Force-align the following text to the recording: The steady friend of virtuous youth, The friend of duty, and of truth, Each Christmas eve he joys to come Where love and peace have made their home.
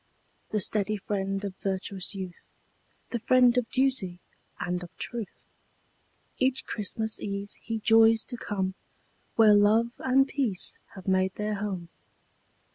The 0.49 0.59
steady 0.59 0.97
friend 0.97 1.43
of 1.45 1.55
virtuous 1.57 2.15
youth, 2.15 2.41
The 3.11 3.19
friend 3.19 3.55
of 3.55 3.69
duty, 3.69 4.17
and 4.59 4.81
of 4.81 4.89
truth, 4.97 5.45
Each 6.39 6.65
Christmas 6.65 7.21
eve 7.21 7.51
he 7.61 7.77
joys 7.77 8.23
to 8.25 8.35
come 8.35 8.73
Where 9.35 9.53
love 9.53 9.91
and 9.99 10.27
peace 10.27 10.79
have 10.95 11.07
made 11.07 11.35
their 11.35 11.53
home. 11.53 11.89